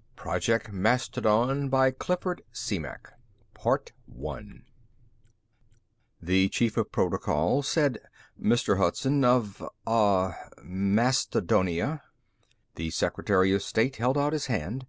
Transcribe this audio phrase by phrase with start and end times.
[0.16, 2.44] ]PROJECT MASTODON By Clifford D.
[2.52, 3.12] Simak
[6.20, 8.00] The chief of protocol said,
[8.42, 8.78] "Mr.
[8.78, 12.02] Hudson of ah Mastodonia."
[12.74, 14.88] The secretary of state held out his hand.